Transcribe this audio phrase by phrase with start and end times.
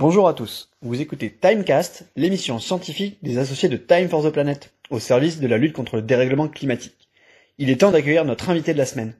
[0.00, 4.72] Bonjour à tous, vous écoutez Timecast, l'émission scientifique des associés de Time for the Planet,
[4.88, 7.10] au service de la lutte contre le dérèglement climatique.
[7.58, 9.14] Il est temps d'accueillir notre invité de la semaine.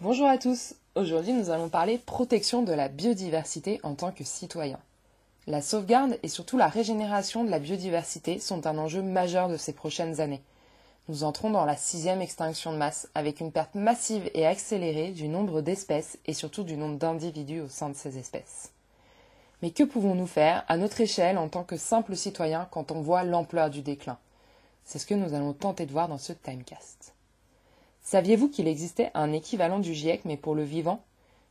[0.00, 4.78] Bonjour à tous, aujourd'hui nous allons parler protection de la biodiversité en tant que citoyen.
[5.46, 9.74] La sauvegarde et surtout la régénération de la biodiversité sont un enjeu majeur de ces
[9.74, 10.40] prochaines années.
[11.08, 15.26] Nous entrons dans la sixième extinction de masse, avec une perte massive et accélérée du
[15.26, 18.72] nombre d'espèces et surtout du nombre d'individus au sein de ces espèces.
[19.62, 23.24] Mais que pouvons-nous faire à notre échelle en tant que simples citoyens quand on voit
[23.24, 24.18] l'ampleur du déclin?
[24.84, 27.14] C'est ce que nous allons tenter de voir dans ce timecast.
[28.02, 31.02] Saviez-vous qu'il existait un équivalent du GIEC mais pour le vivant?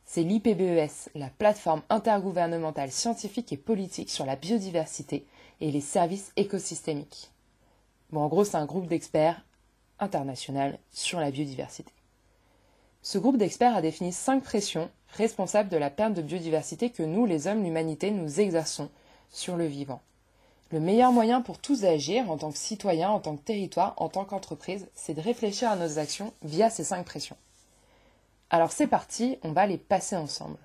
[0.06, 5.26] C'est l'IPBES, la plateforme intergouvernementale scientifique et politique sur la biodiversité
[5.60, 7.32] et les services écosystémiques.
[8.10, 9.42] Bon, en gros, c'est un groupe d'experts
[10.00, 11.92] international sur la biodiversité.
[13.02, 17.26] Ce groupe d'experts a défini cinq pressions responsables de la perte de biodiversité que nous,
[17.26, 18.90] les hommes, l'humanité, nous exerçons
[19.30, 20.02] sur le vivant.
[20.70, 24.08] Le meilleur moyen pour tous agir, en tant que citoyens, en tant que territoire, en
[24.08, 27.36] tant qu'entreprise, c'est de réfléchir à nos actions via ces cinq pressions.
[28.50, 30.58] Alors c'est parti, on va les passer ensemble.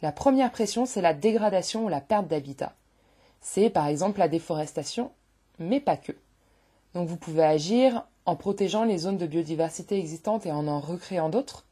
[0.00, 2.74] La première pression, c'est la dégradation ou la perte d'habitat.
[3.40, 5.10] C'est par exemple la déforestation,
[5.58, 6.12] mais pas que.
[6.94, 11.28] Donc vous pouvez agir en protégeant les zones de biodiversité existantes et en en recréant
[11.28, 11.64] d'autres,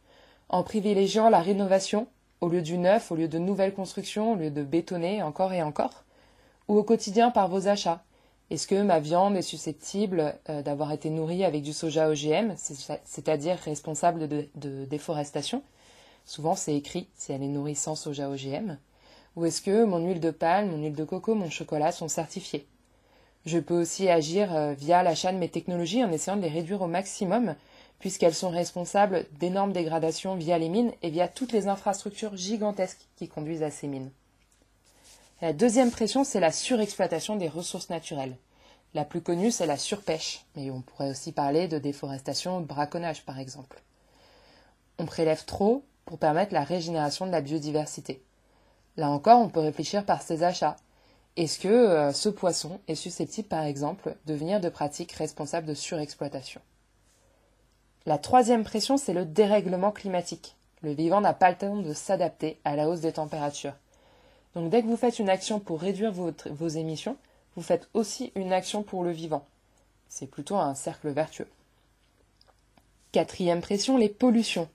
[0.49, 2.09] en privilégiant la rénovation
[2.41, 5.63] au lieu du neuf, au lieu de nouvelles constructions, au lieu de bétonner encore et
[5.63, 6.05] encore,
[6.69, 8.03] ou au quotidien par vos achats,
[8.51, 13.57] est-ce que ma viande est susceptible euh, d'avoir été nourrie avec du soja OGM, c'est-à-dire
[13.57, 15.63] responsable de, déforestation?
[16.27, 18.77] Souvent, c'est écrit si elle est nourrie sans soja OGM.
[19.37, 22.67] Ou est-ce que mon huile de palme, mon huile de coco, mon chocolat sont certifiés
[23.45, 26.83] Je peux aussi agir euh, via l'achat de mes technologies en essayant de les réduire
[26.83, 27.55] au maximum,
[27.99, 33.29] puisqu'elles sont responsables d'énormes dégradations via les mines et via toutes les infrastructures gigantesques qui
[33.29, 34.11] conduisent à ces mines.
[35.41, 38.37] La deuxième pression, c'est la surexploitation des ressources naturelles.
[38.95, 42.67] La plus connue, c'est la surpêche, mais on pourrait aussi parler de déforestation ou de
[42.67, 43.83] braconnage, par exemple.
[44.99, 48.23] On prélève trop pour permettre la régénération de la biodiversité.
[48.97, 50.77] Là encore, on peut réfléchir par ses achats.
[51.37, 55.75] Est-ce que euh, ce poisson est susceptible, par exemple, de venir de pratiques responsables de
[55.75, 56.61] surexploitation?
[58.05, 60.57] La troisième pression, c'est le dérèglement climatique.
[60.83, 63.75] Le vivant n'a pas le temps de s'adapter à la hausse des températures.
[64.55, 67.17] Donc dès que vous faites une action pour réduire vos émissions,
[67.57, 69.47] vous faites aussi une action pour le vivant.
[70.09, 71.49] C'est plutôt un cercle vertueux.
[73.13, 74.69] Quatrième pression, les pollutions.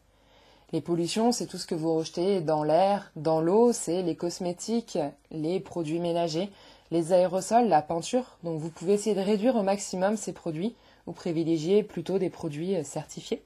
[0.73, 4.97] Les pollutions, c'est tout ce que vous rejetez dans l'air, dans l'eau, c'est les cosmétiques,
[5.31, 6.49] les produits ménagers,
[6.91, 8.37] les aérosols, la peinture.
[8.43, 12.75] Donc vous pouvez essayer de réduire au maximum ces produits ou privilégier plutôt des produits
[12.75, 13.43] euh, certifiés.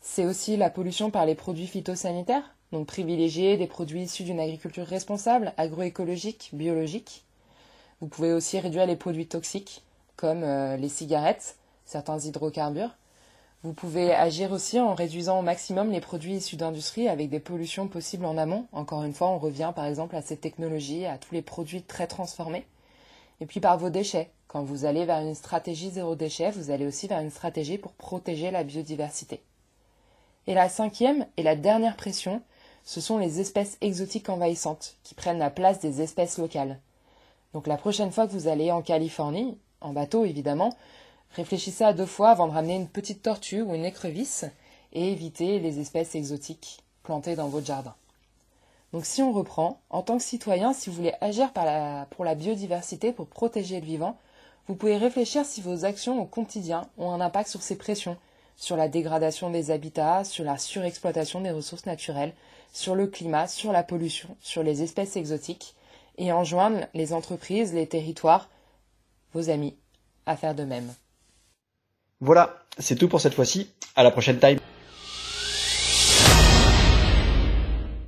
[0.00, 4.86] C'est aussi la pollution par les produits phytosanitaires, donc privilégier des produits issus d'une agriculture
[4.86, 7.24] responsable, agroécologique, biologique.
[8.00, 9.82] Vous pouvez aussi réduire les produits toxiques,
[10.16, 12.90] comme euh, les cigarettes, certains hydrocarbures.
[13.64, 17.88] Vous pouvez agir aussi en réduisant au maximum les produits issus d'industrie avec des pollutions
[17.88, 18.66] possibles en amont.
[18.72, 22.06] Encore une fois, on revient par exemple à ces technologies, à tous les produits très
[22.06, 22.66] transformés.
[23.40, 24.28] Et puis par vos déchets.
[24.48, 27.92] Quand vous allez vers une stratégie zéro déchet, vous allez aussi vers une stratégie pour
[27.92, 29.40] protéger la biodiversité.
[30.46, 32.42] Et la cinquième et la dernière pression,
[32.84, 36.80] ce sont les espèces exotiques envahissantes qui prennent la place des espèces locales.
[37.54, 40.76] Donc la prochaine fois que vous allez en Californie, en bateau évidemment,
[41.34, 44.44] réfléchissez à deux fois avant de ramener une petite tortue ou une écrevisse
[44.92, 47.94] et évitez les espèces exotiques plantées dans votre jardin.
[48.92, 51.52] Donc si on reprend, en tant que citoyen, si vous voulez agir
[52.10, 54.16] pour la biodiversité, pour protéger le vivant,
[54.68, 58.16] vous pouvez réfléchir si vos actions au quotidien ont un impact sur ces pressions,
[58.56, 62.32] sur la dégradation des habitats, sur la surexploitation des ressources naturelles,
[62.72, 65.74] sur le climat, sur la pollution, sur les espèces exotiques,
[66.16, 68.48] et enjoindre les entreprises, les territoires,
[69.32, 69.76] vos amis,
[70.26, 70.94] à faire de même.
[72.24, 73.68] Voilà, c'est tout pour cette fois-ci.
[73.96, 74.58] À la prochaine time.